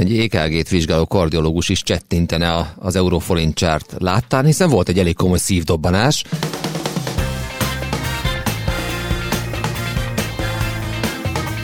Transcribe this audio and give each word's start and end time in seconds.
egy 0.00 0.18
EKG-t 0.18 0.68
vizsgáló 0.68 1.06
kardiológus 1.06 1.68
is 1.68 1.82
csettintene 1.82 2.74
az 2.78 2.96
euróforint 2.96 3.54
csárt 3.54 3.94
láttán, 3.98 4.44
hiszen 4.44 4.68
volt 4.68 4.88
egy 4.88 4.98
elég 4.98 5.16
komoly 5.16 5.38
szívdobbanás. 5.38 6.24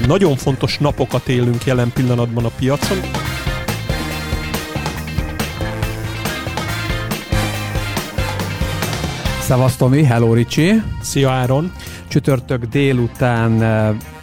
Nagyon 0.06 0.36
fontos 0.36 0.78
napokat 0.78 1.28
élünk 1.28 1.64
jelen 1.64 1.92
pillanatban 1.92 2.44
a 2.44 2.50
piacon. 2.58 3.00
Szevasz 9.40 9.76
Tomi, 9.76 10.02
hello 10.02 10.32
Ricsi. 10.32 10.72
Szia 11.02 11.30
Áron. 11.30 11.72
Csütörtök 12.08 12.64
délután 12.64 13.58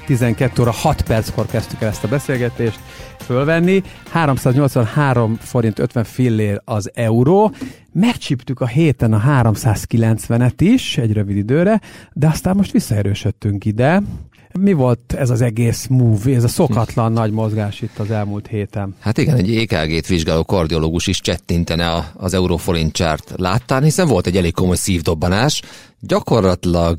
12 0.05 0.61
óra 0.61 0.71
6 0.71 1.01
perckor 1.01 1.45
kezdtük 1.45 1.81
el 1.81 1.89
ezt 1.89 2.03
a 2.03 2.07
beszélgetést 2.07 2.79
fölvenni. 3.23 3.83
383 4.09 5.37
forint 5.39 5.79
50 5.79 6.03
fillér 6.03 6.61
az 6.65 6.91
euró. 6.93 7.51
Megcsíptük 7.93 8.61
a 8.61 8.67
héten 8.67 9.13
a 9.13 9.21
390-et 9.41 10.53
is 10.57 10.97
egy 10.97 11.13
rövid 11.13 11.37
időre, 11.37 11.81
de 12.13 12.27
aztán 12.27 12.55
most 12.55 12.71
visszaerősödtünk 12.71 13.65
ide. 13.65 14.01
Mi 14.59 14.73
volt 14.73 15.13
ez 15.13 15.29
az 15.29 15.41
egész 15.41 15.87
move, 15.87 16.35
ez 16.35 16.43
a 16.43 16.47
szokatlan 16.47 17.11
nagy 17.11 17.31
mozgás 17.31 17.81
itt 17.81 17.99
az 17.99 18.11
elmúlt 18.11 18.47
héten? 18.47 18.95
Hát 18.99 19.17
igen, 19.17 19.35
egy 19.35 19.55
EKG-t 19.55 20.07
vizsgáló 20.07 20.43
kardiológus 20.43 21.07
is 21.07 21.21
csettintene 21.21 22.11
az 22.13 22.33
euróforint 22.33 22.93
csárt 22.93 23.33
láttán, 23.37 23.83
hiszen 23.83 24.07
volt 24.07 24.27
egy 24.27 24.37
elég 24.37 24.53
komoly 24.53 24.75
szívdobbanás. 24.75 25.61
Gyakorlatilag 25.99 26.97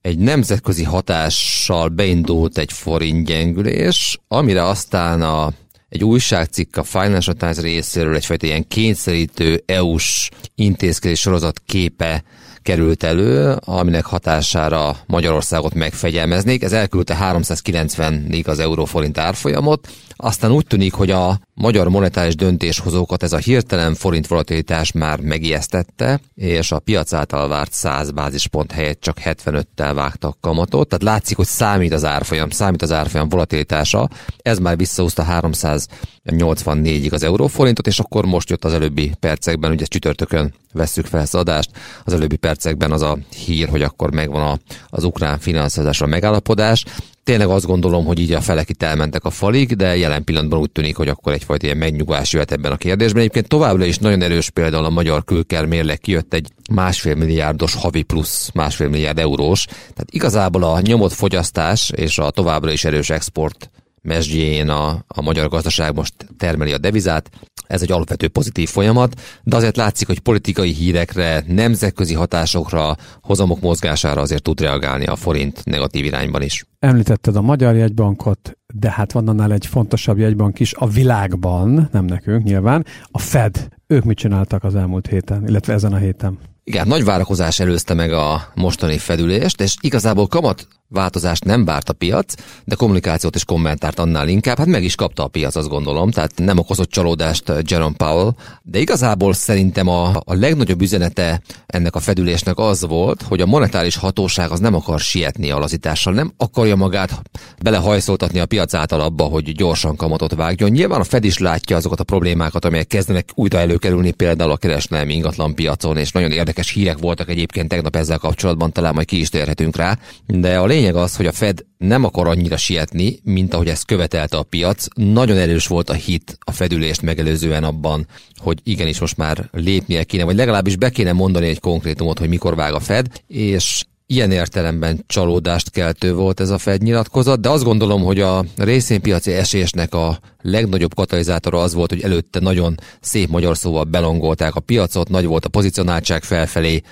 egy 0.00 0.18
nemzetközi 0.18 0.84
hatással 0.84 1.88
beindult 1.88 2.58
egy 2.58 2.72
forint 2.72 3.26
gyengülés, 3.26 4.20
amire 4.28 4.62
aztán 4.62 5.22
a, 5.22 5.52
egy 5.94 6.04
újságcikk 6.04 6.76
a 6.76 6.82
Financial 6.82 7.34
Times 7.36 7.58
részéről 7.58 8.14
egyfajta 8.14 8.46
ilyen 8.46 8.68
kényszerítő 8.68 9.62
EU-s 9.66 10.30
intézkedés 10.54 11.20
sorozat 11.20 11.60
képe 11.66 12.22
került 12.62 13.02
elő, 13.02 13.56
aminek 13.64 14.04
hatására 14.04 14.96
Magyarországot 15.06 15.74
megfegyelmeznék. 15.74 16.62
Ez 16.62 16.72
elküldte 16.72 17.16
390-ig 17.20 18.46
az 18.46 18.58
euróforint 18.58 19.18
árfolyamot, 19.18 19.88
aztán 20.16 20.50
úgy 20.50 20.66
tűnik, 20.66 20.92
hogy 20.92 21.10
a 21.10 21.40
magyar 21.54 21.88
monetáris 21.88 22.34
döntéshozókat 22.34 23.22
ez 23.22 23.32
a 23.32 23.36
hirtelen 23.36 23.94
forint 23.94 24.26
volatilitás 24.26 24.92
már 24.92 25.20
megijesztette, 25.20 26.20
és 26.34 26.72
a 26.72 26.78
piac 26.78 27.12
által 27.12 27.48
várt 27.48 27.72
100 27.72 28.10
bázispont 28.10 28.72
helyett 28.72 29.00
csak 29.00 29.16
75-tel 29.24 29.92
vágtak 29.94 30.40
kamatot, 30.40 30.88
tehát 30.88 31.04
látszik, 31.04 31.36
hogy 31.36 31.46
számít 31.46 31.92
az 31.92 32.04
árfolyam, 32.04 32.50
számít 32.50 32.82
az 32.82 32.92
árfolyam 32.92 33.28
volatilitása, 33.28 34.08
ez 34.36 34.58
már 34.58 34.76
visszahúzta 34.76 35.26
384-ig 35.30 37.12
az 37.12 37.22
euróforintot, 37.22 37.86
és 37.86 37.98
akkor 37.98 38.24
most 38.26 38.50
jött 38.50 38.64
az 38.64 38.72
előbbi 38.72 39.12
percekben, 39.20 39.70
ugye 39.70 39.84
csütörtökön 39.84 40.54
vesszük 40.72 41.06
fel 41.06 41.20
ezt 41.20 41.34
az 41.34 41.40
adást, 41.40 41.70
az 42.04 42.12
előbbi 42.12 42.36
percekben 42.36 42.92
az 42.92 43.02
a 43.02 43.18
hír, 43.44 43.68
hogy 43.68 43.82
akkor 43.82 44.12
megvan 44.12 44.42
a, 44.42 44.58
az 44.88 45.04
ukrán 45.04 45.38
finanszírozásra 45.38 46.06
megállapodás, 46.06 46.84
tényleg 47.24 47.48
azt 47.48 47.66
gondolom, 47.66 48.04
hogy 48.04 48.18
így 48.18 48.32
a 48.32 48.40
felek 48.40 48.68
itt 48.68 48.82
elmentek 48.82 49.24
a 49.24 49.30
falig, 49.30 49.76
de 49.76 49.96
jelen 49.96 50.24
pillanatban 50.24 50.60
úgy 50.60 50.70
tűnik, 50.70 50.96
hogy 50.96 51.08
akkor 51.08 51.32
egyfajta 51.32 51.66
ilyen 51.66 51.78
megnyugvás 51.78 52.32
jöhet 52.32 52.52
ebben 52.52 52.72
a 52.72 52.76
kérdésben. 52.76 53.20
Egyébként 53.20 53.48
továbbra 53.48 53.84
is 53.84 53.98
nagyon 53.98 54.22
erős 54.22 54.50
például 54.50 54.84
a 54.84 54.90
magyar 54.90 55.24
külker 55.24 55.66
mérleg 55.66 55.98
kijött 55.98 56.34
egy 56.34 56.48
másfél 56.70 57.14
milliárdos 57.14 57.74
havi 57.74 58.02
plusz 58.02 58.50
másfél 58.54 58.88
milliárd 58.88 59.18
eurós. 59.18 59.64
Tehát 59.66 60.10
igazából 60.10 60.62
a 60.62 60.80
nyomott 60.80 61.12
fogyasztás 61.12 61.90
és 61.96 62.18
a 62.18 62.30
továbbra 62.30 62.72
is 62.72 62.84
erős 62.84 63.10
export 63.10 63.70
mesdjén 64.02 64.68
a, 64.68 65.04
a 65.06 65.22
magyar 65.22 65.48
gazdaság 65.48 65.94
most 65.94 66.14
termeli 66.38 66.72
a 66.72 66.78
devizát. 66.78 67.30
Ez 67.66 67.82
egy 67.82 67.92
alapvető 67.92 68.28
pozitív 68.28 68.68
folyamat, 68.68 69.20
de 69.42 69.56
azért 69.56 69.76
látszik, 69.76 70.06
hogy 70.06 70.18
politikai 70.18 70.72
hírekre, 70.72 71.44
nemzetközi 71.46 72.14
hatásokra, 72.14 72.96
hozamok 73.22 73.60
mozgására 73.60 74.20
azért 74.20 74.42
tud 74.42 74.60
reagálni 74.60 75.06
a 75.06 75.16
forint 75.16 75.64
negatív 75.64 76.04
irányban 76.04 76.42
is. 76.42 76.64
Említetted 76.78 77.36
a 77.36 77.42
Magyar 77.42 77.74
Jegybankot, 77.74 78.58
de 78.74 78.90
hát 78.90 79.12
van 79.12 79.28
annál 79.28 79.52
egy 79.52 79.66
fontosabb 79.66 80.18
jegybank 80.18 80.60
is 80.60 80.74
a 80.74 80.88
világban, 80.88 81.88
nem 81.92 82.04
nekünk 82.04 82.44
nyilván, 82.44 82.86
a 83.10 83.18
Fed. 83.18 83.68
Ők 83.86 84.04
mit 84.04 84.16
csináltak 84.16 84.64
az 84.64 84.74
elmúlt 84.74 85.06
héten, 85.06 85.48
illetve 85.48 85.72
ezen 85.72 85.92
a 85.92 85.96
héten? 85.96 86.38
Igen, 86.64 86.86
nagy 86.86 87.04
várakozás 87.04 87.60
előzte 87.60 87.94
meg 87.94 88.12
a 88.12 88.52
mostani 88.54 88.98
fedülést, 88.98 89.60
és 89.60 89.74
igazából 89.80 90.26
kamat 90.26 90.68
változást 90.94 91.44
nem 91.44 91.64
várt 91.64 91.88
a 91.88 91.92
piac, 91.92 92.34
de 92.64 92.74
kommunikációt 92.74 93.34
és 93.34 93.44
kommentárt 93.44 93.98
annál 93.98 94.28
inkább, 94.28 94.58
hát 94.58 94.66
meg 94.66 94.84
is 94.84 94.94
kapta 94.94 95.24
a 95.24 95.28
piac, 95.28 95.56
azt 95.56 95.68
gondolom, 95.68 96.10
tehát 96.10 96.32
nem 96.36 96.58
okozott 96.58 96.90
csalódást 96.90 97.52
Jerome 97.62 97.96
Powell, 97.96 98.32
de 98.62 98.78
igazából 98.78 99.32
szerintem 99.32 99.88
a, 99.88 100.08
a 100.24 100.34
legnagyobb 100.34 100.80
üzenete 100.80 101.42
ennek 101.66 101.94
a 101.94 102.00
fedülésnek 102.00 102.58
az 102.58 102.86
volt, 102.86 103.22
hogy 103.22 103.40
a 103.40 103.46
monetáris 103.46 103.96
hatóság 103.96 104.50
az 104.50 104.60
nem 104.60 104.74
akar 104.74 105.00
sietni 105.00 105.50
a 105.50 105.58
lazítással, 105.58 106.12
nem 106.12 106.32
akarja 106.36 106.76
magát 106.76 107.22
belehajszoltatni 107.62 108.38
a 108.38 108.46
piac 108.46 108.74
által 108.74 109.00
abba, 109.00 109.24
hogy 109.24 109.54
gyorsan 109.54 109.96
kamatot 109.96 110.34
vágjon. 110.34 110.70
Nyilván 110.70 111.00
a 111.00 111.04
Fed 111.04 111.24
is 111.24 111.38
látja 111.38 111.76
azokat 111.76 112.00
a 112.00 112.04
problémákat, 112.04 112.64
amelyek 112.64 112.86
kezdenek 112.86 113.28
újra 113.34 113.58
előkerülni 113.58 114.10
például 114.10 114.50
a 114.50 114.56
kereskedelmi 114.56 115.14
ingatlan 115.14 115.54
piacon, 115.54 115.96
és 115.96 116.12
nagyon 116.12 116.30
érdekes 116.30 116.70
hírek 116.70 116.98
voltak 116.98 117.28
egyébként 117.28 117.68
tegnap 117.68 117.96
ezzel 117.96 118.18
kapcsolatban, 118.18 118.72
talán 118.72 118.94
majd 118.94 119.06
ki 119.06 119.20
is 119.20 119.28
térhetünk 119.28 119.76
rá, 119.76 119.98
de 120.26 120.58
a 120.58 120.66
lényeg 120.84 121.02
az, 121.02 121.16
hogy 121.16 121.26
a 121.26 121.32
Fed 121.32 121.64
nem 121.78 122.04
akar 122.04 122.26
annyira 122.26 122.56
sietni, 122.56 123.18
mint 123.22 123.54
ahogy 123.54 123.68
ezt 123.68 123.84
követelte 123.84 124.36
a 124.36 124.42
piac. 124.42 124.86
Nagyon 124.94 125.36
erős 125.36 125.66
volt 125.66 125.90
a 125.90 125.92
hit 125.92 126.38
a 126.40 126.52
fedülést 126.52 127.02
megelőzően 127.02 127.64
abban, 127.64 128.06
hogy 128.36 128.60
igenis 128.62 129.00
most 129.00 129.16
már 129.16 129.48
lépnie 129.52 130.04
kéne, 130.04 130.24
vagy 130.24 130.36
legalábbis 130.36 130.76
be 130.76 130.90
kéne 130.90 131.12
mondani 131.12 131.46
egy 131.46 131.60
konkrétumot, 131.60 132.18
hogy 132.18 132.28
mikor 132.28 132.54
vág 132.54 132.74
a 132.74 132.80
Fed, 132.80 133.06
és 133.26 133.84
ilyen 134.06 134.30
értelemben 134.30 135.04
csalódást 135.06 135.70
keltő 135.70 136.14
volt 136.14 136.40
ez 136.40 136.50
a 136.50 136.58
Fed 136.58 136.82
nyilatkozat, 136.82 137.40
de 137.40 137.48
azt 137.48 137.64
gondolom, 137.64 138.02
hogy 138.02 138.20
a 138.20 138.44
részvénypiaci 138.56 139.32
esésnek 139.32 139.94
a 139.94 140.18
legnagyobb 140.42 140.94
katalizátora 140.94 141.60
az 141.60 141.74
volt, 141.74 141.90
hogy 141.90 142.02
előtte 142.02 142.40
nagyon 142.40 142.74
szép 143.00 143.28
magyar 143.28 143.56
szóval 143.56 143.84
belongolták 143.84 144.54
a 144.54 144.60
piacot, 144.60 145.08
nagy 145.08 145.26
volt 145.26 145.44
a 145.44 145.48
pozicionáltság 145.48 146.22
felfelé, 146.22 146.82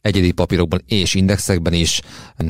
egyedi 0.00 0.32
papírokban 0.32 0.82
és 0.86 1.14
indexekben 1.14 1.72
is, 1.72 2.00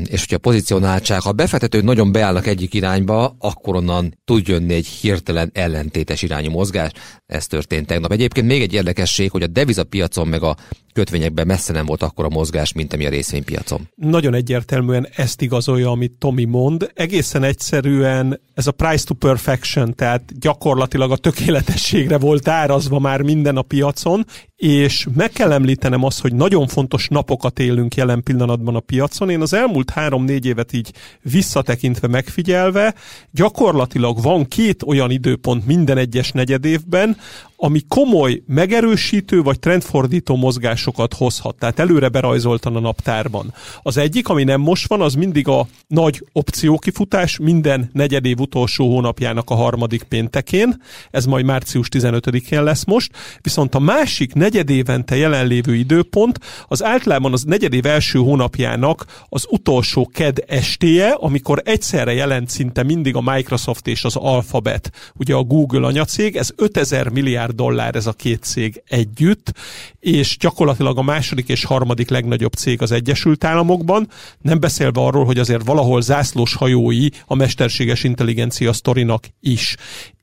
és 0.05 0.21
hogyha 0.21 0.37
a 0.37 0.39
pozícionáltság, 0.39 1.21
ha 1.21 1.29
a 1.29 1.33
befektetők 1.33 1.83
nagyon 1.83 2.13
beállnak 2.13 2.47
egyik 2.47 2.75
irányba, 2.75 3.37
akkor 3.39 3.77
onnan 3.77 4.19
tud 4.25 4.49
jönni 4.49 4.75
egy 4.75 4.87
hirtelen 4.87 5.51
ellentétes 5.55 6.23
irányú 6.23 6.51
mozgás. 6.51 6.91
Ez 7.27 7.47
történt 7.47 7.87
tegnap. 7.87 8.13
Egyébként 8.13 8.47
még 8.47 8.63
egy 8.63 8.73
érdekesség, 8.73 9.31
hogy 9.31 9.43
a 9.43 9.47
devizapiacon 9.47 10.29
meg 10.29 10.43
a 10.43 10.57
kötvényekben 10.93 11.47
messze 11.47 11.73
nem 11.73 11.87
volt 11.87 12.03
akkor 12.03 12.25
a 12.25 12.29
mozgás, 12.29 12.73
mint 12.73 12.93
ami 12.93 13.07
a 13.07 13.09
részvénypiacon. 13.09 13.89
Nagyon 13.95 14.35
egyértelműen 14.35 15.09
ezt 15.17 15.43
igazolja, 15.43 15.91
amit 15.91 16.13
Tomi 16.13 16.45
mond. 16.45 16.91
Egészen 16.95 17.43
egyszerűen 17.43 18.41
ez 18.55 18.67
a 18.67 18.73
price 18.73 19.05
to 19.05 19.15
perfection, 19.15 19.95
tehát 19.95 20.39
gyakorlatilag 20.39 21.11
a 21.11 21.17
tökéletességre 21.17 22.19
volt 22.19 22.49
árazva 22.49 22.99
már 22.99 23.23
minden 23.23 23.57
a 23.57 23.63
piacon, 23.63 24.27
és 24.59 25.07
meg 25.15 25.31
kell 25.31 25.53
említenem 25.53 26.05
azt, 26.05 26.21
hogy 26.21 26.35
nagyon 26.35 26.67
fontos 26.67 27.09
napokat 27.09 27.59
élünk 27.59 27.95
jelen 27.95 28.23
pillanatban 28.23 28.75
a 28.75 28.81
piacon. 28.81 29.31
Én 29.31 29.41
az 29.41 29.53
elmúlt 29.53 29.91
három-négy 29.91 30.47
évet 30.47 30.73
így 30.73 30.93
visszatekintve 31.23 32.09
megfigyelve, 32.09 32.95
gyakorlatilag 33.31 34.23
van 34.23 34.49
két 34.49 34.83
olyan 34.83 35.11
időpont 35.11 35.67
minden 35.67 35.99
egyes 35.99 36.33
negyedévben, 36.33 37.17
ami 37.61 37.81
komoly 37.89 38.43
megerősítő 38.47 39.43
vagy 39.43 39.59
trendfordító 39.59 40.37
mozgásokat 40.37 41.15
hozhat, 41.15 41.57
tehát 41.59 41.79
előre 41.79 42.09
berajzoltan 42.09 42.77
a 42.77 42.81
naptárban. 42.81 43.55
Az 43.83 43.97
egyik, 43.97 44.29
ami 44.29 44.45
nem 44.45 44.61
most 44.61 44.89
van, 44.89 45.01
az 45.01 45.15
mindig 45.15 45.49
a 45.49 45.67
nagy 45.87 46.25
opciókifutás 46.33 47.39
minden 47.39 47.91
negyedév 47.93 48.41
utolsó 48.41 48.89
hónapjának 48.89 49.51
a 49.51 49.55
harmadik 49.55 50.03
péntekén, 50.03 50.83
ez 51.11 51.27
majd 51.27 51.45
március 51.45 51.89
15-én 51.91 52.63
lesz 52.63 52.85
most, 52.85 53.13
viszont 53.41 53.75
a 53.75 53.79
másik 53.79 54.35
negyedévente 54.49 55.17
jelenlévő 55.17 55.75
időpont 55.75 56.39
az 56.69 56.85
általában 56.85 57.33
az 57.33 57.43
negyedév 57.43 57.87
első 57.87 58.19
hónapjának 58.19 59.05
az 59.29 59.47
utolsó 59.51 60.11
ked 60.13 60.45
estéje, 60.47 61.11
amikor 61.11 61.63
egyszerre 61.65 62.13
jelent 62.13 62.49
szinte 62.49 62.83
mindig 62.83 63.17
a 63.17 63.21
Microsoft 63.21 63.87
és 63.87 64.05
az 64.05 64.17
Alphabet, 64.17 64.93
ugye 65.15 65.35
a 65.35 65.43
Google 65.43 65.87
anyacég, 65.87 66.37
ez 66.37 66.51
5000 66.57 67.09
milliárd 67.09 67.55
dollár 67.55 67.95
ez 67.95 68.07
a 68.07 68.13
két 68.13 68.43
cég 68.43 68.83
együtt, 68.87 69.53
és 70.01 70.37
gyakorlatilag 70.41 70.99
a 70.99 71.03
második 71.03 71.49
és 71.49 71.65
harmadik 71.65 72.09
legnagyobb 72.09 72.53
cég 72.53 72.83
az 72.83 72.93
Egyesült 72.93 73.45
Államokban, 73.45 74.09
nem 74.41 74.61
beszélve 74.61 75.01
arról, 75.01 75.25
hogy 75.25 75.39
azért 75.39 75.65
valahol 75.65 76.01
zászlós 76.01 76.55
hajói 76.55 77.09
a 77.27 77.35
mesterséges 77.35 78.05
intelligencia 78.05 78.73
sztorinak 78.73 79.25
is. 79.41 79.77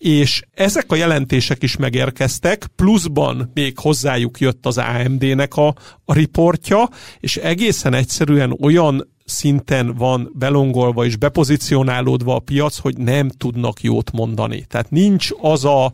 És 0.06 0.42
ezek 0.54 0.92
a 0.92 0.96
jelentések 0.96 1.64
is 1.64 1.78
megérkeztek, 1.78 2.68
pluszban 2.76 3.52
még 3.54 3.80
hozzájuk 3.80 4.40
jött 4.40 4.66
az 4.66 4.78
AMD-nek 4.78 5.56
a, 5.56 5.68
a 6.06 6.14
riportja, 6.14 6.90
és 7.20 7.38
egészen 7.38 7.94
egyszerűen 7.94 8.58
olyan 8.62 9.08
szinten 9.24 9.96
van 9.96 10.32
belongolva 10.34 11.06
és 11.06 11.16
bepozicionálódva 11.16 12.36
a 12.36 12.40
piac, 12.40 12.78
hogy 12.78 12.98
nem 12.98 13.30
tudnak 13.30 13.82
jót 13.82 14.12
mondani. 14.12 14.66
Tehát 14.70 14.92
nincs 14.92 15.30
az 15.42 15.66
a 15.66 15.94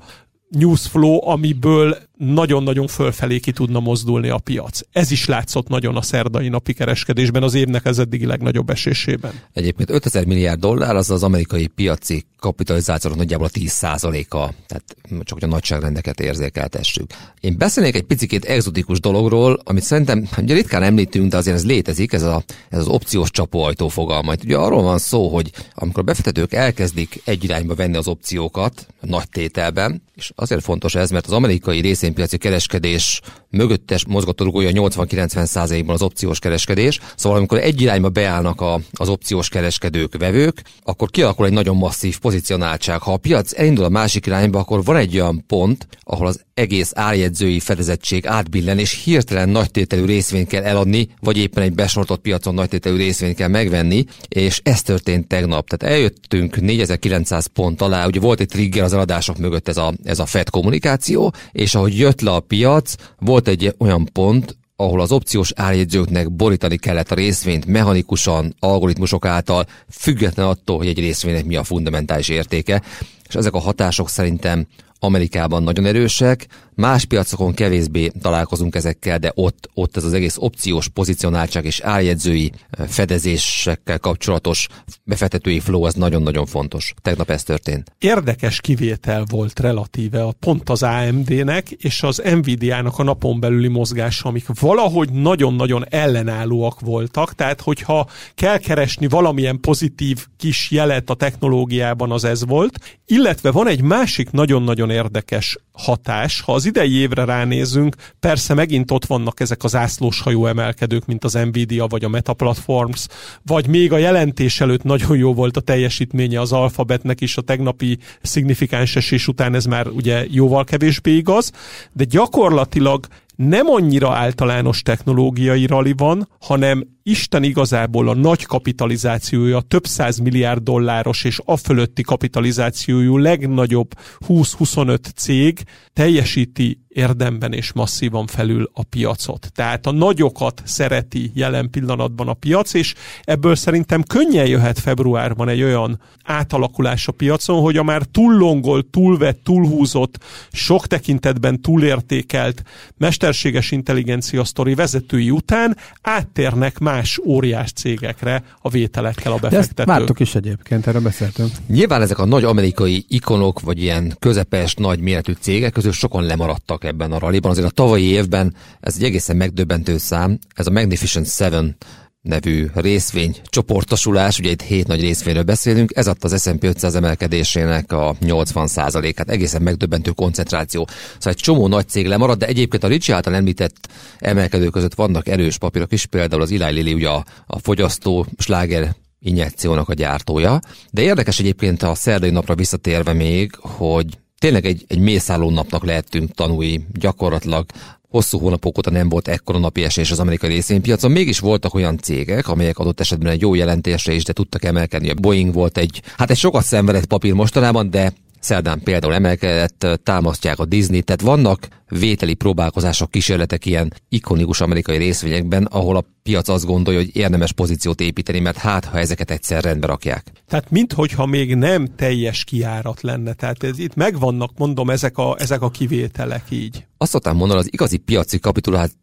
newsflow, 0.50 1.28
amiből 1.28 1.98
nagyon-nagyon 2.26 2.88
fölfelé 2.88 3.40
ki 3.40 3.52
tudna 3.52 3.80
mozdulni 3.80 4.30
a 4.30 4.38
piac. 4.38 4.80
Ez 4.92 5.12
is 5.12 5.26
látszott 5.26 5.68
nagyon 5.68 5.96
a 5.96 6.02
szerdai 6.02 6.50
napi 6.50 6.74
kereskedésben, 6.74 7.44
az 7.44 7.54
évnek 7.54 7.86
ez 7.86 8.00
eddigi 8.00 8.26
legnagyobb 8.26 8.70
esésében. 8.70 9.32
Egyébként 9.54 9.90
5000 9.90 10.26
milliárd 10.26 10.60
dollár 10.60 10.96
az 10.96 11.10
az 11.10 11.24
amerikai 11.24 11.68
piaci 11.68 12.26
kapitalizációnak 12.40 13.20
nagyjából 13.20 13.46
a 13.46 13.60
10%-a, 13.60 14.50
tehát 14.68 14.84
csak 15.24 15.38
a 15.42 15.48
nagyságrendeket 15.48 16.20
érzékeltessük. 16.20 17.12
Én 17.40 17.58
beszélnék 17.58 17.96
egy 17.96 18.04
picit 18.04 18.46
exotikus 18.46 19.00
dologról, 19.00 19.60
amit 19.64 19.84
szerintem 19.84 20.28
ugye 20.38 20.54
ritkán 20.54 20.84
említünk, 20.84 21.30
de 21.32 21.38
azért 21.38 21.56
ez 21.56 21.66
létezik, 21.66 22.14
ez, 22.14 22.24
a, 22.24 22.44
ez 22.70 22.80
az 22.80 22.88
opciós 22.88 23.32
csapóajtó 23.32 23.88
fogalma. 23.88 24.34
Ugye 24.44 24.58
arról 24.58 24.82
van 24.82 24.98
szó, 24.98 25.28
hogy 25.28 25.52
amikor 25.76 26.00
a 26.00 26.06
befektetők 26.06 26.54
elkezdik 26.54 27.22
egy 27.26 27.44
irányba 27.44 27.76
venni 27.76 27.98
az 27.98 28.08
opciókat, 28.08 28.88
nagy 29.02 29.30
tételben, 29.30 30.02
és 30.16 30.32
azért 30.36 30.64
fontos 30.64 30.96
ez, 30.96 31.10
mert 31.10 31.26
az 31.26 31.32
amerikai 31.32 31.82
részvénypiaci 32.12 32.38
kereskedés 32.38 33.22
mögöttes 33.50 34.06
mozgatórugója 34.06 34.70
80-90 34.74 35.46
százalékban 35.46 35.96
az 35.96 36.02
opciós 36.02 36.40
kereskedés, 36.40 37.00
szóval 37.16 37.38
amikor 37.38 37.60
egy 37.60 37.82
irányba 37.82 38.10
beállnak 38.10 38.62
a, 38.62 38.80
az 38.94 39.10
opciós 39.10 39.50
kereskedők, 39.50 40.18
vevők, 40.18 40.62
akkor 40.84 41.10
kialakul 41.10 41.46
egy 41.46 41.52
nagyon 41.52 41.76
masszív 41.76 42.20
pozicionáltság. 42.20 43.02
Ha 43.02 43.14
a 43.14 43.18
piac 43.18 43.60
elindul 43.60 43.84
a 43.84 43.90
másik 43.90 44.26
irányba, 44.26 44.60
akkor 44.60 44.84
van 44.84 44.96
egy 44.96 45.14
olyan 45.14 45.44
pont, 45.48 45.88
ahol 46.04 46.28
az 46.28 46.46
egész 46.62 46.92
árjegyzői 46.96 47.60
fedezettség 47.60 48.28
átbillen, 48.28 48.80
és 48.80 49.04
hirtelen 49.04 49.50
nagytételű 49.50 50.06
részvényt 50.06 50.48
kell 50.48 50.64
eladni, 50.64 51.08
vagy 51.20 51.38
éppen 51.38 51.64
egy 51.64 51.74
besortott 51.74 52.22
piacon 52.22 52.54
nagytételű 52.54 52.96
részvényt 52.96 53.36
kell 53.36 53.48
megvenni, 53.48 54.06
és 54.28 54.60
ez 54.64 54.82
történt 54.82 55.28
tegnap. 55.28 55.70
Tehát 55.70 55.96
eljöttünk 55.96 56.62
4900 56.62 57.46
pont 57.46 57.82
alá, 57.82 58.06
ugye 58.06 58.20
volt 58.20 58.40
egy 58.40 58.48
trigger 58.48 58.84
az 58.84 58.94
eladások 58.94 59.38
mögött 59.38 59.68
ez 59.68 59.78
a, 59.78 59.94
ez 60.04 60.20
a 60.20 60.26
Fed 60.26 60.50
kommunikáció, 60.50 61.34
és 61.52 61.76
ahogy 61.76 61.98
jött 61.98 62.22
le 62.22 62.32
a 62.32 62.40
piac, 62.40 62.96
volt 63.20 63.48
egy 63.48 63.76
olyan 63.78 64.10
pont, 64.14 64.58
ahol 64.76 65.02
az 65.02 65.12
opciós 65.12 65.52
árjegyzőknek 65.56 66.32
borítani 66.32 66.78
kellett 66.78 67.12
a 67.12 67.16
részvényt 67.16 67.66
mechanikusan, 67.66 68.56
algoritmusok 68.60 69.26
által, 69.26 69.66
független 69.90 70.48
attól, 70.48 70.78
hogy 70.78 70.88
egy 70.88 71.00
részvénynek 71.00 71.46
mi 71.46 71.56
a 71.56 71.64
fundamentális 71.64 72.30
értéke, 72.30 72.82
és 73.28 73.36
ezek 73.36 73.54
a 73.54 73.60
hatások 73.60 74.10
szerintem 74.10 74.68
Amerikában 75.04 75.64
nagyon 75.64 75.86
erősek, 75.86 76.48
más 76.82 77.06
piacokon 77.06 77.54
kevésbé 77.54 78.08
találkozunk 78.22 78.76
ezekkel, 78.76 79.18
de 79.18 79.32
ott, 79.36 79.70
ott 79.74 79.98
ez 79.98 80.04
az 80.04 80.14
egész 80.14 80.36
opciós 80.38 80.88
pozicionáltság 80.88 81.66
és 81.66 81.80
árjegyzői 81.80 82.52
fedezésekkel 82.88 84.00
kapcsolatos 84.00 84.68
befektetői 85.04 85.60
flow 85.60 85.84
az 85.84 85.94
nagyon-nagyon 85.94 86.46
fontos. 86.46 86.94
Tegnap 87.02 87.30
ez 87.30 87.44
történt. 87.44 87.92
Érdekes 87.98 88.62
kivétel 88.62 89.24
volt 89.30 89.60
relatíve 89.60 90.24
a 90.24 90.34
pont 90.40 90.70
az 90.70 90.84
AMD-nek 90.84 91.72
és 91.72 92.04
az 92.04 92.22
Nvidia-nak 92.24 93.00
a 93.00 93.04
napon 93.04 93.40
belüli 93.40 93.68
mozgása, 93.68 94.30
amik 94.30 94.46
valahogy 94.60 95.12
nagyon-nagyon 95.12 95.86
ellenállóak 95.90 96.80
voltak, 96.80 97.34
tehát 97.34 97.62
hogyha 97.62 98.08
kell 98.36 98.58
keresni 98.58 99.08
valamilyen 99.08 99.60
pozitív 99.60 100.26
kis 100.38 100.72
jelet 100.72 101.10
a 101.10 101.14
technológiában, 101.14 102.12
az 102.12 102.24
ez 102.24 102.46
volt, 102.46 103.00
illetve 103.06 103.52
van 103.52 103.68
egy 103.68 103.82
másik 103.82 104.32
nagyon-nagyon 104.32 104.90
érdekes 104.90 105.58
hatás. 105.72 106.42
Ha 106.42 106.54
az 106.54 106.66
idei 106.66 106.96
évre 106.96 107.26
ránézünk, 107.26 107.96
persze 108.20 108.54
megint 108.54 108.92
ott 108.92 109.06
vannak 109.06 109.40
ezek 109.40 109.64
az 109.64 109.76
ászlós 109.76 110.22
hajó 110.22 110.46
emelkedők, 110.46 111.06
mint 111.06 111.24
az 111.24 111.34
Nvidia 111.34 111.88
vagy 111.88 112.04
a 112.04 112.10
Meta 112.10 112.34
Platforms, 112.34 113.08
vagy 113.46 113.68
még 113.68 113.92
a 113.92 113.98
jelentés 113.98 114.62
előtt 114.62 114.84
nagyon 114.84 115.18
jó 115.18 115.34
volt 115.34 115.58
a 115.58 115.62
teljesítménye 115.62 116.40
az 116.40 116.52
Alphabetnek 116.52 117.22
is, 117.22 117.38
a 117.38 117.42
tegnapi 117.42 117.98
szignifikáns 118.22 118.96
esés 118.96 119.28
után 119.28 119.56
ez 119.56 119.66
már 119.66 119.88
ugye 119.88 120.26
jóval 120.30 120.64
kevésbé 120.64 121.12
igaz, 121.12 121.52
de 121.94 122.04
gyakorlatilag 122.04 123.08
nem 123.36 123.68
annyira 123.68 124.12
általános 124.12 124.82
technológiai 124.82 125.66
rali 125.66 125.94
van, 125.98 126.28
hanem 126.40 126.88
Isten 127.04 127.44
igazából 127.44 128.10
a 128.10 128.14
nagy 128.14 128.46
kapitalizációja, 128.46 129.62
több 129.62 129.86
száz 129.86 130.18
milliárd 130.18 130.64
dolláros 130.64 131.24
és 131.24 131.40
a 131.46 131.58
fölötti 131.58 132.02
kapitalizációjú 132.02 133.18
legnagyobb 133.18 133.90
20-25 134.28 135.14
cég 135.16 135.64
teljesíti 135.94 136.80
érdemben 136.94 137.54
és 137.54 137.72
masszívan 137.72 138.28
felül 138.28 138.70
a 138.74 138.84
piacot. 138.84 139.52
Tehát 139.54 139.86
a 139.86 139.92
nagyokat 139.92 140.62
szereti 140.66 141.32
jelen 141.34 141.70
pillanatban 141.70 142.28
a 142.28 142.34
piac, 142.34 142.74
és 142.74 142.94
ebből 143.24 143.56
szerintem 143.56 144.04
könnyen 144.04 144.48
jöhet 144.48 144.80
februárban 144.80 145.50
egy 145.50 145.64
olyan 145.64 146.02
átalakulás 146.24 147.08
a 147.08 147.12
piacon, 147.12 147.62
hogy 147.62 147.78
a 147.78 147.84
már 147.84 148.04
túllongolt, 148.04 148.86
túlvett, 148.86 149.44
túlhúzott, 149.44 150.24
sok 150.52 150.88
tekintetben 150.88 151.62
túlértékelt 151.62 152.64
mesterséges 152.98 153.72
intelligencia 153.72 154.44
sztori 154.44 154.76
vezetői 154.76 155.30
után 155.30 155.78
áttérnek 156.02 156.80
más 156.92 157.20
óriás 157.26 157.72
cégekre 157.72 158.44
a 158.62 158.70
vételekkel 158.70 159.32
a 159.32 159.38
befektetők. 159.38 159.86
De 159.86 159.94
ezt 159.94 160.20
is 160.20 160.36
egyébként, 160.36 160.88
erről 160.88 161.02
beszéltünk. 161.02 161.52
Nyilván 161.68 162.02
ezek 162.02 162.20
a 162.20 162.26
nagy 162.26 162.44
amerikai 162.44 163.06
ikonok, 163.08 163.60
vagy 163.60 163.82
ilyen 163.82 164.16
közepes, 164.20 164.74
nagy 164.74 165.00
méretű 165.00 165.34
cégek 165.40 165.72
közül 165.72 165.92
sokan 165.92 166.24
lemaradtak 166.24 166.84
ebben 166.84 167.12
a 167.12 167.20
raliban. 167.20 167.52
Azért 167.52 167.68
a 167.68 167.70
tavalyi 167.70 168.04
évben 168.04 168.56
ez 168.80 168.96
egy 168.98 169.04
egészen 169.04 169.38
megdöbbentő 169.38 169.98
szám. 169.98 170.40
Ez 170.56 170.68
a 170.68 170.72
Magnificent 170.72 171.28
Seven 171.28 171.76
nevű 172.22 172.68
részvény 172.74 173.36
csoportosulás, 173.44 174.40
ugye 174.40 174.50
itt 174.50 174.62
hét 174.62 174.88
nagy 174.88 175.02
részvényről 175.02 175.44
beszélünk, 175.44 175.92
ez 175.96 176.08
adta 176.08 176.28
az 176.28 176.42
S&P 176.42 176.64
500 176.64 176.96
emelkedésének 176.96 177.92
a 177.92 178.16
80%-át, 178.22 179.30
egészen 179.30 179.62
megdöbbentő 179.62 180.12
koncentráció. 180.12 180.88
Szóval 180.88 181.34
egy 181.34 181.36
csomó 181.36 181.68
nagy 181.68 181.88
cég 181.88 182.08
lemarad, 182.08 182.38
de 182.38 182.46
egyébként 182.46 182.84
a 182.84 182.88
Ricsi 182.88 183.12
által 183.12 183.36
említett 183.36 183.88
emelkedő 184.20 184.70
között 184.70 184.94
vannak 184.94 185.28
erős 185.28 185.58
papírok 185.58 185.92
is, 185.92 186.06
például 186.06 186.42
az 186.42 186.52
Eli 186.52 186.82
Lilly 186.82 186.94
ugye 186.94 187.10
a, 187.10 187.26
a 187.46 187.60
fogyasztó 187.60 188.26
sláger 188.38 188.96
injekciónak 189.20 189.90
a 189.90 189.94
gyártója. 189.94 190.60
De 190.92 191.02
érdekes 191.02 191.40
egyébként 191.40 191.84
a 191.84 191.96
szerdai 191.96 192.30
napra 192.30 192.56
visszatérve 192.56 193.14
még, 193.14 193.56
hogy 193.60 194.18
tényleg 194.40 194.66
egy, 194.66 194.86
egy 194.88 195.00
mészálló 195.00 195.50
napnak 195.50 195.86
lehetünk 195.86 196.32
tanulni 196.32 196.88
gyakorlatilag 196.94 197.66
hosszú 198.12 198.40
hónapok 198.40 198.78
óta 198.78 198.90
nem 198.90 199.10
volt 199.10 199.28
ekkora 199.28 199.60
napi 199.60 199.84
esés 199.84 200.12
az 200.12 200.20
amerikai 200.20 200.50
részvénypiacon, 200.50 201.12
mégis 201.12 201.40
voltak 201.40 201.74
olyan 201.74 201.98
cégek, 201.98 202.48
amelyek 202.48 202.78
adott 202.78 203.00
esetben 203.00 203.32
egy 203.32 203.42
jó 203.42 203.54
jelentésre 203.54 204.14
is, 204.14 204.24
de 204.24 204.34
tudtak 204.34 204.64
emelkedni. 204.64 205.10
A 205.10 205.14
Boeing 205.14 205.54
volt 205.54 205.78
egy, 205.78 206.02
hát 206.18 206.30
egy 206.30 206.38
sokat 206.38 206.64
szenvedett 206.64 207.06
papír 207.06 207.34
mostanában, 207.34 207.90
de 207.90 208.14
Szerdán 208.42 208.82
például 208.84 209.14
emelkedett, 209.14 209.88
támasztják 210.04 210.60
a 210.60 210.66
Disney, 210.66 211.02
tehát 211.02 211.22
vannak 211.22 211.68
vételi 211.90 212.34
próbálkozások, 212.34 213.12
kísérletek 213.12 213.66
ilyen 213.66 213.94
ikonikus 214.10 214.62
amerikai 214.62 214.98
részvényekben, 214.98 215.64
ahol 215.64 215.98
a 215.98 216.04
piac 216.24 216.48
azt 216.48 216.66
gondolja, 216.66 217.00
hogy 217.00 217.16
érdemes 217.16 217.52
pozíciót 217.52 218.02
építeni, 218.02 218.40
mert 218.40 218.58
hát, 218.58 218.86
ha 218.86 219.00
ezeket 219.00 219.32
egyszer 219.32 219.64
rendbe 219.64 219.88
rakják. 219.88 220.32
Tehát 220.48 220.72
minthogyha 220.72 221.26
még 221.26 221.56
nem 221.56 221.96
teljes 221.96 222.44
kiárat 222.44 223.02
lenne, 223.02 223.34
tehát 223.34 223.64
ez, 223.64 223.80
itt 223.80 223.96
megvannak, 223.96 224.52
mondom, 224.58 224.90
ezek 224.90 225.18
a, 225.18 225.36
ezek 225.40 225.62
a 225.62 225.70
kivételek 225.70 226.44
így. 226.50 226.86
Azt 226.98 227.12
szoktam 227.12 227.38
mondani, 227.38 227.60
az 227.60 227.74
igazi 227.74 227.98
piaci 227.98 228.40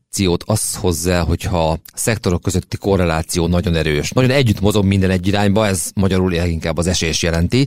kapitulációt 0.08 0.44
az 0.46 0.76
hozzá, 0.76 1.20
hogyha 1.20 1.70
a 1.70 1.78
szektorok 1.94 2.42
közötti 2.42 2.76
korreláció 2.76 3.46
nagyon 3.46 3.74
erős. 3.74 4.10
Nagyon 4.10 4.30
együtt 4.30 4.60
mozog 4.60 4.84
minden 4.84 5.10
egy 5.10 5.26
irányba, 5.26 5.66
ez 5.66 5.90
magyarul 5.94 6.30
leginkább 6.30 6.78
az 6.78 6.86
esés 6.86 7.22
jelenti. 7.22 7.66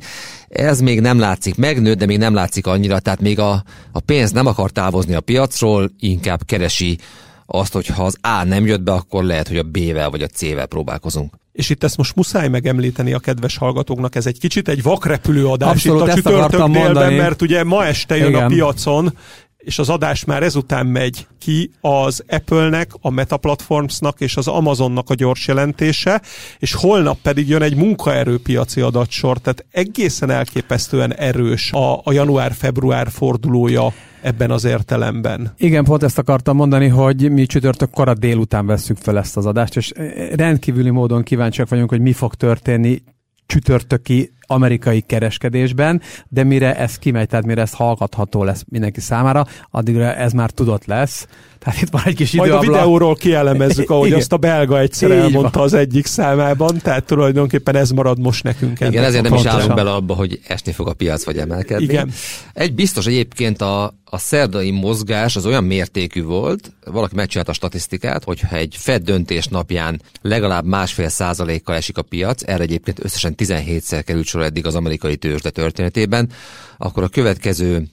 Ez 0.50 0.80
még 0.80 1.00
nem 1.00 1.20
látszik, 1.20 1.56
megnőtt, 1.56 1.98
de 1.98 2.06
még 2.06 2.18
nem 2.18 2.34
látszik 2.34 2.68
annyira, 2.68 3.00
tehát 3.00 3.22
még 3.22 3.40
a, 3.40 3.64
a 3.92 4.00
pénz 4.00 4.32
nem 4.32 4.46
akar 4.46 4.72
távozni 4.72 5.14
a 5.14 5.22
piacról, 5.22 5.92
inkább 6.00 6.46
keresi 6.46 6.98
azt, 7.46 7.74
hogy 7.74 7.88
ha 7.88 8.04
az 8.04 8.18
A 8.22 8.44
nem 8.44 8.66
jött 8.66 8.82
be, 8.82 8.92
akkor 8.92 9.24
lehet, 9.24 9.48
hogy 9.48 9.58
a 9.58 9.64
B-vel 9.64 10.10
vagy 10.10 10.22
a 10.22 10.28
C-vel 10.28 10.66
próbálkozunk. 10.66 11.34
És 11.52 11.70
itt 11.70 11.84
ezt 11.84 11.98
most 11.98 12.16
muszáj 12.16 12.48
megemlíteni 12.48 13.14
a 13.14 13.20
kedves 13.20 13.58
hallgatóknak, 13.58 14.16
ez 14.16 14.26
egy 14.26 14.40
kicsit 14.40 14.68
egy 14.68 14.84
vakrepülő 14.84 15.48
adás 15.48 15.70
Abszolút, 15.70 16.02
itt 16.02 16.10
a 16.10 16.16
csütörtök 16.16 16.68
délben, 16.68 17.14
mert 17.14 17.42
ugye 17.42 17.64
ma 17.64 17.86
este 17.86 18.18
jön 18.18 18.30
Igen. 18.30 18.44
a 18.44 18.48
piacon, 18.48 19.14
és 19.62 19.80
az 19.80 19.90
adás 19.90 20.26
már 20.26 20.44
ezután 20.44 20.86
megy 20.86 21.28
ki 21.40 21.72
az 21.82 22.24
Apple-nek, 22.28 22.92
a 23.02 23.10
Meta 23.10 23.38
Platformsnak 23.38 24.22
és 24.22 24.38
az 24.38 24.48
Amazonnak 24.48 25.10
a 25.10 25.14
gyors 25.14 25.48
jelentése, 25.48 26.22
és 26.60 26.74
holnap 26.74 27.18
pedig 27.22 27.50
jön 27.50 27.62
egy 27.62 27.76
munkaerőpiaci 27.76 28.82
adatsor, 28.82 29.38
tehát 29.38 29.66
egészen 29.72 30.30
elképesztően 30.30 31.16
erős 31.16 31.72
a, 31.72 32.02
a 32.04 32.12
január-február 32.12 33.10
fordulója 33.10 33.94
ebben 34.22 34.52
az 34.52 34.64
értelemben. 34.64 35.54
Igen, 35.58 35.84
pont 35.84 36.04
ezt 36.04 36.18
akartam 36.18 36.56
mondani, 36.56 36.88
hogy 36.88 37.32
mi 37.32 37.46
csütörtök 37.46 37.90
korat 37.90 38.20
délután 38.20 38.66
vesszük 38.66 38.98
fel 38.98 39.18
ezt 39.18 39.38
az 39.38 39.46
adást, 39.46 39.76
és 39.76 39.92
rendkívüli 40.36 40.90
módon 40.90 41.24
kíváncsiak 41.24 41.70
vagyunk, 41.70 41.90
hogy 41.90 42.02
mi 42.02 42.14
fog 42.14 42.36
történni 42.36 43.04
csütörtöki 43.46 44.32
amerikai 44.52 45.02
kereskedésben, 45.02 46.02
de 46.30 46.44
mire 46.44 46.76
ez 46.76 46.98
kimegy, 46.98 47.28
tehát 47.28 47.46
mire 47.46 47.62
ez 47.62 47.74
hallgatható 47.74 48.44
lesz 48.44 48.64
mindenki 48.70 49.00
számára, 49.00 49.46
addigra 49.72 50.14
ez 50.14 50.32
már 50.32 50.50
tudott 50.52 50.86
lesz. 50.86 51.28
Tehát 51.60 51.82
itt 51.82 51.90
van 51.90 52.02
egy 52.06 52.16
kis 52.16 52.32
Majd 52.32 52.52
a 52.52 52.60
videóról 52.60 53.16
kielemezzük, 53.16 53.90
ahogy 53.90 54.08
Igen. 54.08 54.20
azt 54.20 54.34
a 54.34 54.38
belga 54.38 54.80
egyszer 54.80 55.10
Így 55.10 55.16
elmondta 55.18 55.58
van. 55.58 55.64
az 55.64 55.74
egyik 55.74 56.06
számában, 56.06 56.78
tehát 56.78 57.04
tulajdonképpen 57.04 57.76
ez 57.76 57.92
marad 57.92 58.20
most 58.20 58.44
nekünk. 58.44 58.80
Igen, 58.80 59.04
ezért 59.04 59.24
nem 59.24 59.34
is 59.34 59.46
állunk 59.46 59.74
bele 59.74 59.92
abba, 59.92 60.14
hogy 60.14 60.40
esni 60.48 60.72
fog 60.72 60.88
a 60.88 60.94
piac, 60.94 61.26
vagy 61.26 61.38
emelkedni. 61.38 61.84
Igen. 61.84 62.12
Egy 62.54 62.74
biztos 62.74 63.06
egyébként 63.06 63.62
a, 63.62 63.94
a 64.14 64.18
szerdai 64.18 64.72
mozgás 64.72 65.36
az 65.36 65.46
olyan 65.46 65.64
mértékű 65.64 66.24
volt, 66.24 66.72
valaki 66.86 67.16
megcsinálta 67.16 67.52
a 67.52 67.56
statisztikát, 67.56 68.24
hogyha 68.24 68.56
egy 68.56 68.76
Fed 68.78 69.04
döntés 69.04 69.48
napján 69.48 70.02
legalább 70.22 70.66
másfél 70.66 71.10
százalékkal 71.10 71.76
esik 71.76 71.98
a 71.98 72.02
piac, 72.02 72.44
erre 72.44 72.64
egyébként 72.64 73.04
összesen 73.04 73.36
17-szer 73.38 74.02
került 74.06 74.26
sor 74.26 74.42
eddig 74.42 74.66
az 74.66 74.76
amerikai 74.76 75.16
tőzsde 75.16 75.50
történetében, 75.50 76.30
akkor 76.78 77.04
a 77.04 77.08
következő 77.08 77.88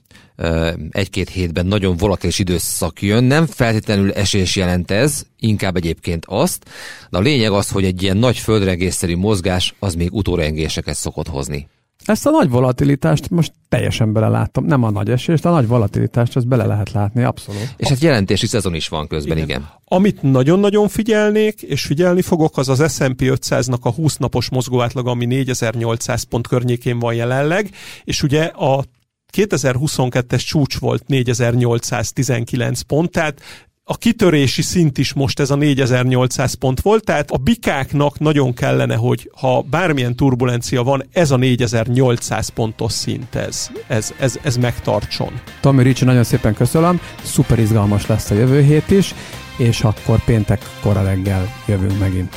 egy-két 0.91 1.29
hétben 1.29 1.67
nagyon 1.67 1.97
volatilis 1.97 2.39
időszak 2.39 3.03
jön, 3.03 3.25
nem 3.25 3.47
feltétlenül 3.47 4.13
esés 4.13 4.57
jelent 4.57 4.91
ez, 4.91 5.23
inkább 5.39 5.77
egyébként 5.77 6.25
azt, 6.27 6.65
de 7.11 7.19
a 7.19 7.21
lényeg 7.21 7.53
az, 7.53 7.71
hogy 7.71 7.85
egy 7.85 8.03
ilyen 8.03 8.17
nagy 8.17 8.37
földrengésszerű 8.39 9.17
mozgás 9.17 9.75
az 9.79 9.95
még 9.95 10.13
utórengéseket 10.13 10.97
szokott 10.97 11.29
hozni. 11.29 11.69
Ezt 12.05 12.27
a 12.27 12.31
nagy 12.31 12.49
volatilitást 12.51 13.31
most 13.31 13.53
teljesen 13.69 14.13
beleláttam. 14.13 14.65
Nem 14.65 14.83
a 14.83 14.91
nagy 14.91 15.11
esést, 15.11 15.45
a 15.45 15.51
nagy 15.51 15.67
volatilitást, 15.67 16.37
ezt 16.37 16.49
bele 16.49 16.67
lehet 16.67 16.93
látni, 16.93 17.23
abszolút. 17.23 17.75
És 17.77 17.89
hát 17.89 17.99
jelentési 17.99 18.47
szezon 18.47 18.75
is 18.75 18.89
van 18.89 19.07
közben, 19.07 19.37
igen. 19.37 19.49
igen. 19.49 19.69
Amit 19.85 20.23
nagyon-nagyon 20.23 20.89
figyelnék, 20.89 21.63
és 21.63 21.83
figyelni 21.83 22.23
fogok, 22.23 22.57
az 22.57 22.69
az 22.69 22.95
S&P 22.95 23.21
500-nak 23.21 23.81
a 23.81 23.91
20 23.91 24.17
napos 24.17 24.51
mozgóátlag, 24.51 25.07
ami 25.07 25.25
4800 25.25 26.23
pont 26.23 26.47
környékén 26.47 26.99
van 26.99 27.15
jelenleg, 27.15 27.71
és 28.05 28.23
ugye 28.23 28.45
a 28.45 28.85
2022-es 29.37 30.47
csúcs 30.47 30.79
volt 30.79 31.07
4819 31.07 32.81
pont, 32.81 33.11
tehát 33.11 33.41
a 33.91 33.97
kitörési 33.97 34.63
szint 34.63 34.99
is 34.99 35.13
most 35.13 35.41
ez 35.41 35.51
a 35.51 35.57
4800 35.57 36.55
pont 36.55 36.81
volt, 36.81 37.05
tehát 37.05 37.31
a 37.31 37.37
bikáknak 37.37 38.19
nagyon 38.19 38.55
kellene, 38.55 38.95
hogy 38.95 39.31
ha 39.37 39.63
bármilyen 39.63 40.17
turbulencia 40.17 40.83
van, 40.83 41.05
ez 41.13 41.31
a 41.31 41.37
4800 41.37 42.49
pontos 42.49 42.93
szint, 42.93 43.35
ez, 43.35 43.71
ez, 43.87 44.15
ez, 44.19 44.39
ez 44.43 44.57
megtartson. 44.57 45.41
Tomi 45.61 45.83
Ricsi, 45.83 46.05
nagyon 46.05 46.25
szépen 46.25 46.55
köszönöm, 46.55 47.01
szuper 47.23 47.59
izgalmas 47.59 48.07
lesz 48.07 48.31
a 48.31 48.35
jövő 48.35 48.63
hét 48.63 48.91
is, 48.91 49.15
és 49.57 49.81
akkor 49.81 50.25
péntek 50.25 50.63
kora 50.81 51.03
reggel 51.03 51.55
jövünk 51.67 51.99
megint. 51.99 52.37